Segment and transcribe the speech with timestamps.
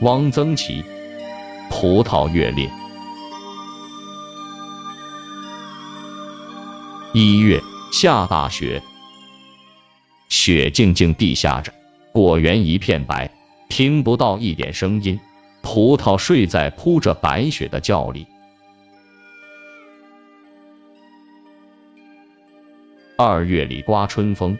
[0.00, 0.84] 汪曾祺。
[1.70, 2.70] 葡萄越烈。
[7.12, 7.60] 一月
[7.92, 8.80] 下大雪，
[10.28, 11.72] 雪静静地下着，
[12.12, 13.30] 果园一片白，
[13.68, 15.18] 听不到一点声音。
[15.62, 18.26] 葡萄睡在铺着白雪的窖里。
[23.16, 24.56] 二月里刮春风，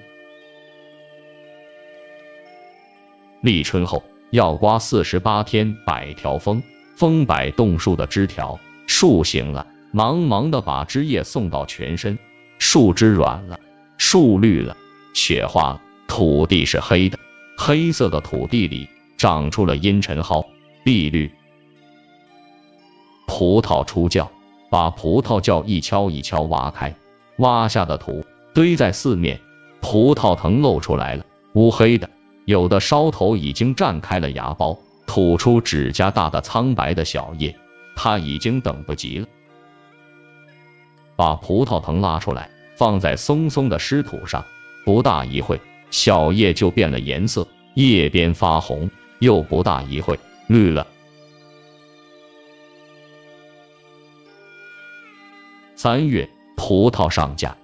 [3.41, 6.63] 立春后要刮四十八天百条风，
[6.97, 12.19] 风摆动树的枝条，树醒了，忙忙的把枝叶送到全身。
[12.59, 13.59] 树枝软了，
[13.97, 14.77] 树绿了，
[15.15, 17.19] 雪化了，土地是黑的，
[17.57, 20.45] 黑色的土地里长出了阴沉蒿、
[20.85, 21.31] 碧绿。
[23.27, 24.31] 葡萄出窖，
[24.71, 26.95] 把葡萄窖一锹一锹挖开，
[27.39, 29.41] 挖下的土堆在四面，
[29.81, 32.11] 葡萄藤露出来了，乌黑的，
[32.49, 37.55] 有的梢头已经绽开了芽苞，吐出指甲大的苍白的小叶，
[37.95, 39.27] 他已经等不及了。
[41.15, 44.47] 把葡萄藤拉出来，放在松松的湿土上，
[44.87, 45.61] 不大一会，
[45.91, 50.87] 小叶就变了颜色，叶边发红，又不大一会，绿了。
[55.77, 56.27] 三月，
[56.57, 57.55] 葡萄上架。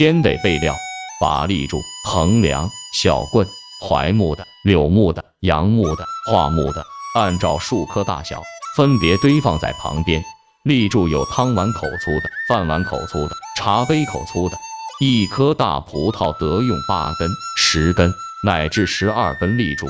[0.00, 0.74] 先得备料，
[1.20, 3.46] 把立柱、横梁、小棍、
[3.82, 8.42] 槐木的、柳木的、杨木的、桦木的，按照树棵大小
[8.74, 10.24] 分别堆放在旁边。
[10.64, 14.56] 立柱有汤碗口粗的、饭碗口粗的、茶杯口粗的。
[15.00, 19.86] 一颗大葡萄得用八根、十根乃至十二根立柱，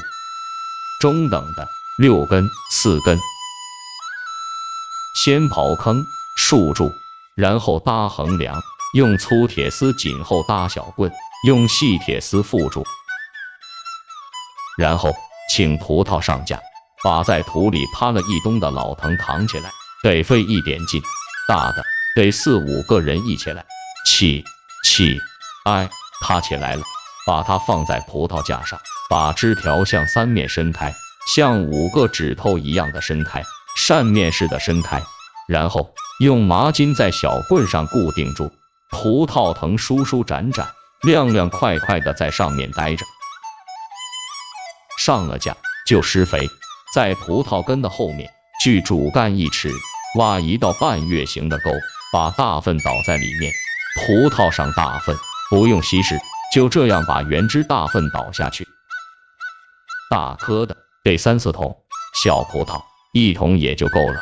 [1.00, 3.16] 中等的六根、四根。
[5.14, 6.04] 先刨坑、
[6.36, 6.92] 竖柱，
[7.36, 8.60] 然后搭横梁。
[8.92, 11.12] 用粗铁丝紧后搭小棍，
[11.46, 12.84] 用细铁丝缚住，
[14.76, 15.12] 然后
[15.48, 16.60] 请葡萄上架，
[17.04, 19.70] 把在土里趴了一冬的老藤扛起来，
[20.02, 21.00] 得费一点劲，
[21.46, 21.84] 大的
[22.16, 23.64] 得四五个人一起来，
[24.04, 24.44] 起
[24.84, 25.20] 起，
[25.64, 25.88] 哎，
[26.20, 26.82] 它起来了，
[27.24, 30.92] 把它放在葡萄架上，把枝条向三面伸开，
[31.32, 33.44] 像五个指头一样的伸开，
[33.76, 35.00] 扇面似的伸开，
[35.46, 38.50] 然后用麻筋在小棍上固定住。
[38.90, 40.68] 葡萄藤舒舒展展、
[41.02, 43.06] 亮亮快快的在上面待着。
[44.98, 45.56] 上了架
[45.86, 46.48] 就施肥，
[46.94, 48.30] 在葡萄根的后面
[48.62, 49.70] 距主干一尺
[50.18, 51.70] 挖一道半月形的沟，
[52.12, 53.52] 把大粪倒在里面。
[54.06, 55.16] 葡萄上大粪
[55.48, 56.18] 不用稀释，
[56.52, 58.68] 就这样把原枝大粪倒下去。
[60.10, 61.76] 大颗的得三四桶，
[62.22, 64.20] 小葡萄一桶也就够了。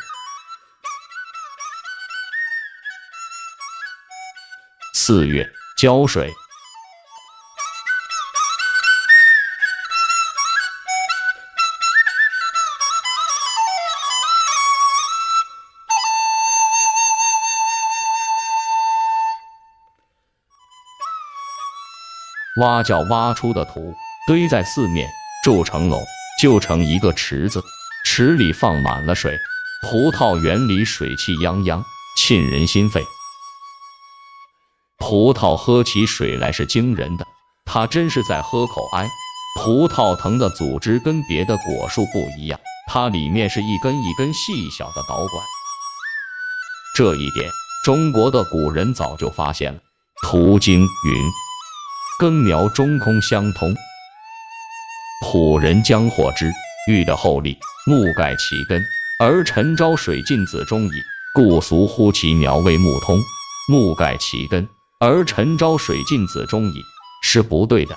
[5.09, 6.31] 四月浇水，
[22.61, 23.95] 挖角挖出的土
[24.27, 25.09] 堆在四面，
[25.43, 26.05] 筑成垄，
[26.39, 27.63] 就成一个池子，
[28.05, 29.39] 池里放满了水，
[29.81, 31.83] 葡萄园里水气泱泱，
[32.15, 33.03] 沁人心肺。
[35.09, 37.25] 葡萄喝起水来是惊人的，
[37.65, 39.09] 它真是在喝口埃。
[39.59, 45.43] 葡萄藤的组织跟别的果树不一样，它里面是一根一根细小的导管。
[46.95, 47.49] 这一点，
[47.83, 49.79] 中国的古人早就发现了。
[50.27, 51.31] 图经云：
[52.19, 53.75] 根苗中空相通。
[55.25, 56.51] 仆人将获之，
[56.87, 57.57] 玉的厚利，
[57.87, 58.85] 木盖其根，
[59.19, 60.91] 而晨朝水尽子中矣。
[61.33, 63.19] 故俗呼其苗为木通，
[63.67, 64.69] 木盖其根。
[65.01, 66.83] 而晨朝水进子中矣，
[67.21, 67.95] 是不对的。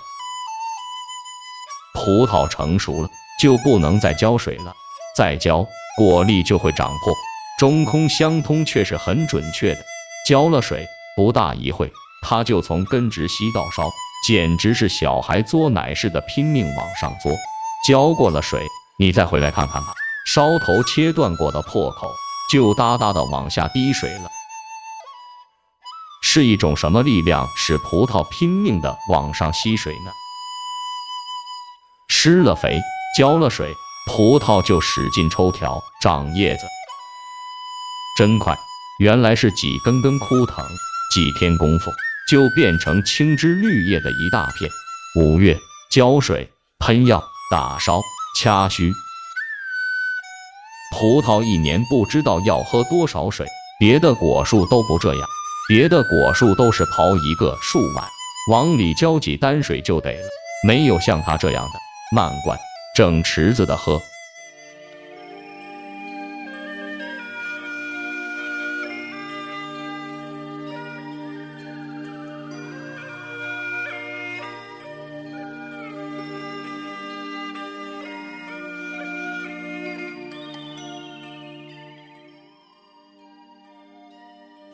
[1.95, 3.09] 葡萄成熟了，
[3.41, 4.73] 就不能再浇水了，
[5.17, 5.67] 再浇
[5.99, 7.13] 果粒就会长破。
[7.59, 9.81] 中空相通却是很准确的，
[10.29, 13.91] 浇了水，不大一会，它就从根直吸到梢，
[14.25, 17.37] 简直是小孩嘬奶似的拼命往上嘬。
[17.85, 18.65] 浇过了水，
[18.97, 19.93] 你再回来看看吧，
[20.25, 22.13] 梢头切断过的破口
[22.53, 24.31] 就哒哒的往下滴水了。
[26.35, 30.11] 是一种什么力量使葡萄拼命的往上吸水呢？
[32.09, 32.81] 施了肥，
[33.19, 33.75] 浇了水，
[34.07, 36.65] 葡萄就使劲抽条，长叶子，
[38.17, 38.57] 真快。
[38.99, 40.65] 原来是几根根枯藤，
[41.13, 41.93] 几天功夫
[42.31, 44.71] 就变成青枝绿叶的一大片。
[45.15, 48.01] 五月浇水、喷药、打烧、
[48.41, 48.95] 掐须。
[50.97, 53.47] 葡萄一年不知道要喝多少水，
[53.79, 55.29] 别的果树都不这样，
[55.75, 58.05] 别的果树都是刨一个树碗，
[58.51, 60.29] 往里浇几担水就得了，
[60.69, 61.71] 没有像他这样的
[62.15, 62.59] 漫灌，
[62.95, 63.99] 整池子的喝。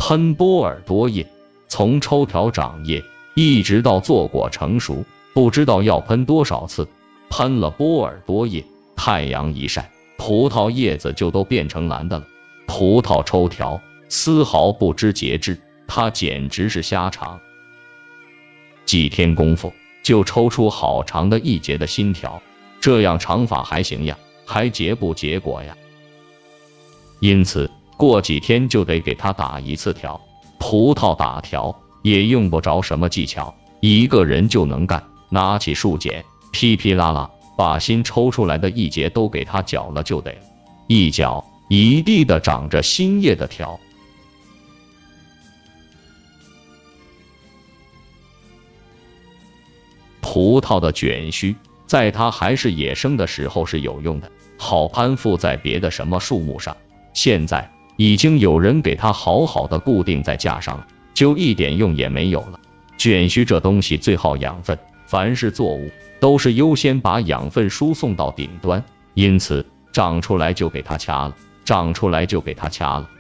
[0.09, 1.27] 喷波尔多叶，
[1.69, 6.89] 从抽条长叶一直到坐果成熟，不知道要喷多少次。
[7.29, 8.65] 喷了波尔多叶，
[8.97, 12.27] 太阳一晒，葡萄叶子就都变成蓝的了。
[12.67, 17.39] 葡萄抽条丝毫不知节制，它简直是瞎长。
[18.87, 22.41] 几天功夫就抽出好长的一节的新条，
[22.81, 24.17] 这样长法还行呀，
[24.47, 25.77] 还结不结果呀？
[27.21, 27.71] 因此。
[27.99, 30.21] 过几天就得给他打一次条，
[30.61, 35.05] 葡萄打条也用不着什么技巧，一个人就能干。
[35.31, 40.33] 拿起树剪，噼噼啦啦把新抽出来的一节都给他绞了就得。
[40.87, 43.81] 一绞一地的长着新叶的条。
[50.21, 51.57] 葡萄的卷须，
[51.87, 56.77] 在它还是野生的时候是有用的，好攀附在别的什么树木上。
[57.13, 57.69] 现在。
[57.99, 62.61] 已经有人给它好好的固定在架上了，就一点用也没有了。
[62.97, 65.91] 卷须这东西最好养分，凡是作物
[66.21, 68.85] 都是优先把养分输送到顶端，
[69.15, 71.35] 因此长出来就给它掐了，
[71.65, 73.11] 长出来就给它掐了。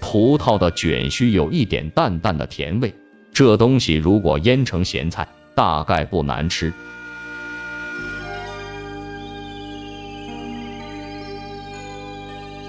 [0.00, 2.94] 葡萄的卷须有一点淡淡的甜味，
[3.34, 6.72] 这东西如果腌成咸菜，大概不难吃。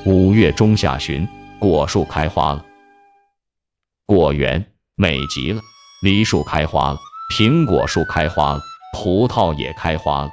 [0.10, 1.28] 五月中下旬，
[1.60, 2.64] 果树开花了，
[4.06, 5.62] 果园美极了。
[6.02, 6.98] 梨树开花了，
[7.36, 8.62] 苹果树开花了，
[8.94, 10.30] 葡萄也开花了。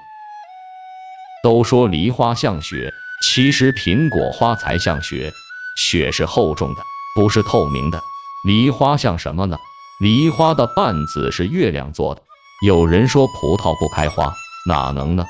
[1.42, 5.32] 都说梨花像雪，其实苹果花才像雪。
[5.76, 6.82] 雪是厚重的，
[7.16, 8.00] 不是透明的。
[8.46, 9.58] 梨花像什么呢？
[9.98, 12.22] 梨花的瓣子是月亮做的。
[12.64, 14.34] 有人说葡萄不开花，
[14.68, 15.26] 哪能呢？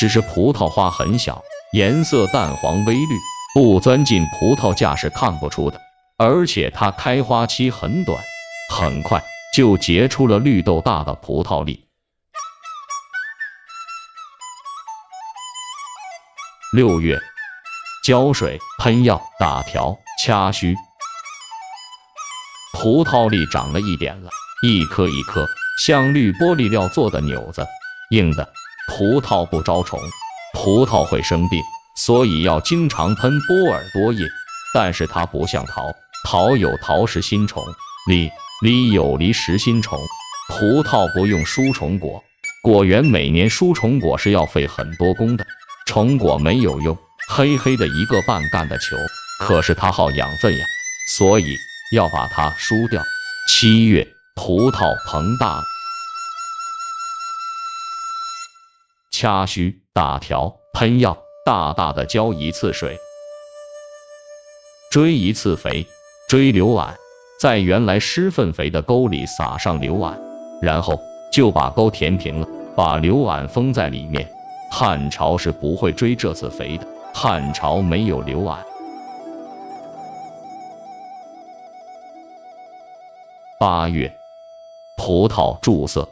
[0.00, 1.42] 只是葡萄花很小，
[1.74, 3.33] 颜色淡黄微绿。
[3.54, 5.80] 不钻进葡萄架是看不出的，
[6.18, 8.20] 而且它开花期很短，
[8.68, 9.22] 很快
[9.54, 11.86] 就结出了绿豆大的葡萄粒。
[16.72, 17.20] 六月，
[18.02, 20.74] 浇水、喷药、打条、掐须，
[22.72, 24.30] 葡萄粒长了一点了，
[24.64, 25.46] 一颗一颗
[25.78, 27.64] 像绿玻璃料做的纽子，
[28.10, 28.52] 硬的，
[28.88, 30.00] 葡萄不招虫，
[30.54, 31.62] 葡萄会生病。
[31.96, 34.28] 所以要经常喷波尔多液，
[34.74, 35.92] 但是它不像桃，
[36.24, 37.62] 桃有桃实心虫，
[38.08, 38.30] 梨
[38.62, 39.98] 梨有梨实心虫，
[40.48, 42.24] 葡萄不用输虫果，
[42.62, 45.46] 果园每年输虫果是要费很多工的，
[45.86, 46.98] 虫果没有用，
[47.28, 48.96] 黑黑的一个半干的球，
[49.40, 50.64] 可是它好养分呀，
[51.08, 51.56] 所以
[51.94, 53.02] 要把它输掉。
[53.46, 55.62] 七月，葡萄膨大，
[59.10, 61.23] 掐须、打条、喷药。
[61.44, 62.98] 大大的浇一次水，
[64.90, 65.86] 追一次肥，
[66.26, 66.94] 追柳饵，
[67.38, 70.16] 在原来施粪肥的沟里撒上柳饵，
[70.62, 70.98] 然后
[71.30, 74.26] 就把沟填平了，把柳饵封在里面。
[74.70, 78.56] 汉朝是不会追这次肥的，汉朝没有柳饵。
[83.60, 84.10] 八月，
[84.96, 86.08] 葡萄注色。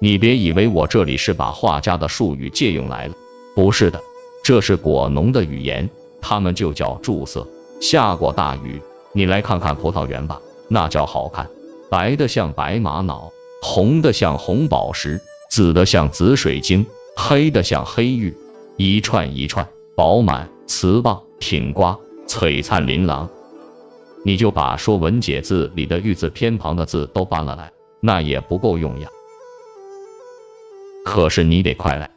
[0.00, 3.14] 你别以为我这里是把画家的术语借用来了。
[3.54, 4.02] 不是的，
[4.42, 5.90] 这是果农的语言，
[6.20, 7.46] 他们就叫注色。
[7.80, 8.80] 下过大雨，
[9.12, 11.48] 你来看看葡萄园吧，那叫好看，
[11.90, 18.36] 白的像白玛瑙，红的像红宝石，紫的像紫水晶，黑的像黑玉，
[18.76, 23.28] 一串一串，饱满、瓷棒、挺瓜、璀璨琳琅。
[24.24, 29.08] 你就把《说文解字》里的玉字偏旁的字都搬了来，那也不够用呀。
[31.04, 32.10] 可是你得快来。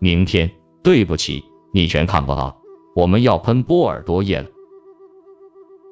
[0.00, 0.52] 明天，
[0.82, 2.60] 对不起，你全看不到。
[2.94, 4.46] 我们要喷波尔多液了，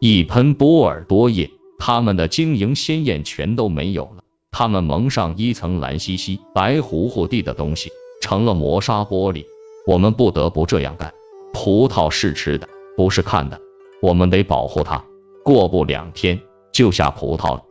[0.00, 4.22] 一喷波尔多液，它们的晶莹鲜艳全都没有了。
[4.52, 7.90] 它们蒙上一层蓝兮兮、白乎乎地的东西，
[8.22, 9.44] 成了磨砂玻璃。
[9.86, 11.12] 我们不得不这样干。
[11.52, 13.60] 葡萄是吃的，不是看的，
[14.00, 15.04] 我们得保护它。
[15.44, 16.40] 过不两天
[16.72, 17.64] 就下葡萄了，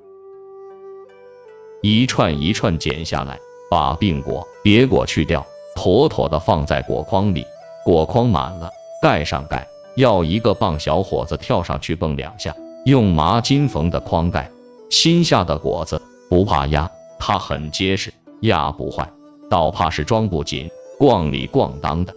[1.82, 3.40] 一串一串剪下来，
[3.70, 7.46] 把病果、瘪果去掉，妥妥的放在果筐里。
[7.84, 12.56] 果筐满了，盖上盖，要一个棒小伙子跳上去蹦两下，
[12.86, 14.50] 用麻筋缝的筐盖。
[14.90, 16.90] 新下的果子不怕压，
[17.20, 19.12] 它很结实，压不坏，
[19.50, 22.16] 倒怕是装不紧，咣里咣当的，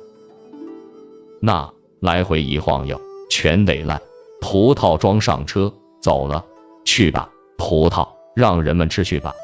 [1.40, 2.98] 那来回一晃悠，
[3.30, 4.00] 全得烂。
[4.40, 6.44] 葡萄装上车，走了，
[6.84, 9.34] 去吧，葡萄，让人们吃去吧。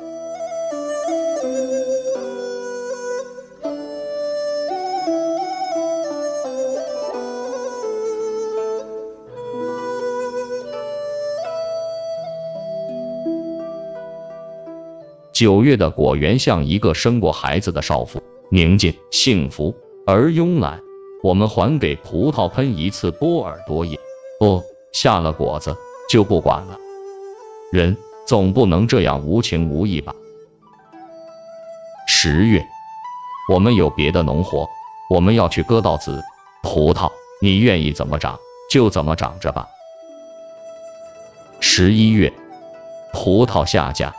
[15.34, 19.74] 九月的果园像一个生过孩子的少妇，宁静、幸福
[20.06, 20.80] 而慵懒。
[21.24, 23.98] 我们还给葡萄喷一次波尔多液，
[24.38, 24.62] 不。
[24.92, 25.76] 下了果子
[26.08, 26.78] 就不管了，
[27.72, 27.96] 人
[28.28, 30.14] 总不能这样无情无义吧？
[32.06, 32.64] 十月，
[33.52, 34.68] 我们有别的农活，
[35.10, 36.22] 我们要去割稻子。
[36.62, 37.10] 葡萄，
[37.42, 38.38] 你愿意怎么长
[38.70, 39.66] 就怎么长着吧。
[41.58, 42.32] 十一月，
[43.12, 44.14] 葡萄下架，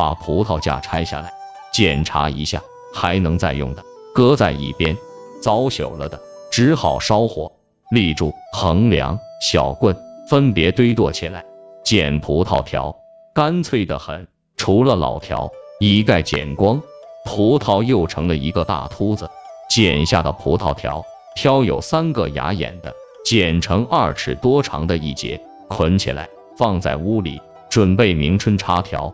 [0.00, 1.30] 把葡萄架拆下来，
[1.74, 2.62] 检查一下，
[2.94, 4.96] 还能再用的，搁在一边；
[5.42, 6.18] 早朽了的，
[6.50, 7.52] 只好烧火。
[7.90, 9.94] 立柱、横梁、小棍
[10.26, 11.44] 分别堆垛起来，
[11.84, 12.96] 剪葡萄条，
[13.34, 14.26] 干脆的很。
[14.56, 16.80] 除了老条，一概剪光，
[17.26, 19.28] 葡萄又成了一个大秃子。
[19.68, 21.04] 剪下的葡萄条，
[21.36, 22.94] 挑有三个牙眼的，
[23.26, 25.38] 剪成二尺多长的一节，
[25.68, 27.38] 捆起来，放在屋里，
[27.68, 29.12] 准备明春插条。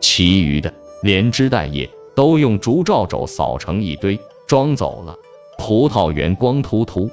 [0.00, 0.72] 其余的，
[1.02, 5.16] 连枝带叶都用竹罩帚扫成一堆，装走了。
[5.58, 7.10] 葡萄园光秃秃。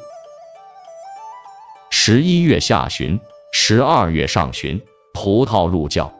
[1.89, 3.19] 十一月下旬，
[3.51, 4.81] 十二月上旬，
[5.13, 6.11] 葡萄入窖。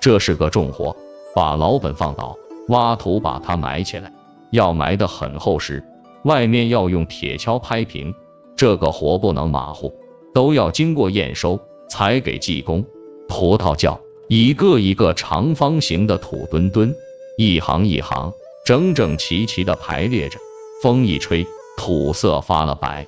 [0.00, 0.96] 这是个重活，
[1.34, 4.12] 把老本放倒，挖土把它埋起来，
[4.50, 5.84] 要埋得很厚实，
[6.22, 8.14] 外面要用铁锹拍平。
[8.56, 9.94] 这个活不能马虎，
[10.34, 12.84] 都要经过验收才给技工。
[13.28, 16.94] 葡萄窖一个一个长方形的土墩墩，
[17.36, 18.32] 一行一行
[18.64, 20.38] 整整齐齐的排列着。
[20.82, 21.46] 风一吹，
[21.76, 23.06] 土色发了白。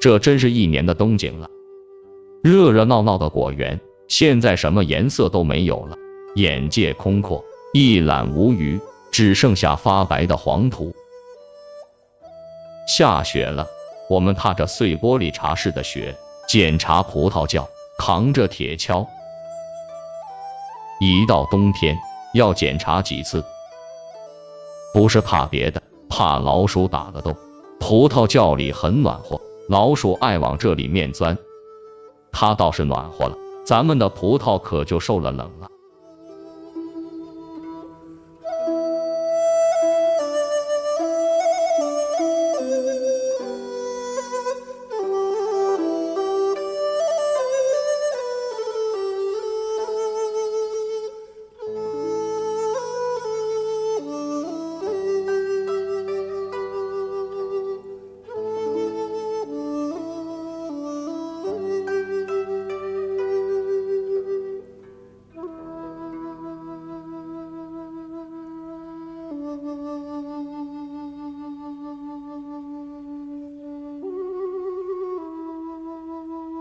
[0.00, 1.50] 这真是一年的冬景了。
[2.42, 5.96] 热热闹闹的果园，现在什么颜色都没有了，
[6.36, 7.44] 眼界空阔，
[7.74, 8.80] 一览无余，
[9.12, 10.94] 只剩下发白的黄土。
[12.86, 13.66] 下雪了，
[14.08, 16.16] 我们踏着碎玻璃茶似的雪，
[16.48, 19.06] 检查葡萄窖，扛着铁锹。
[20.98, 21.98] 一到冬天，
[22.32, 23.44] 要检查几次？
[24.94, 27.36] 不是怕别的，怕老鼠打了洞。
[27.78, 31.36] 葡萄窖里很暖和，老鼠爱往这里面钻。
[32.32, 35.68] 它倒是暖和了，咱们的葡萄可就受了冷了。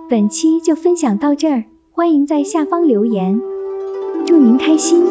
[0.09, 3.41] 本期就分享到这儿，欢迎在下方留言，
[4.25, 5.03] 祝您开心。